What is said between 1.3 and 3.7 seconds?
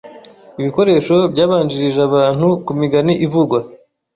byabanjirije abantu kumigani ivugwa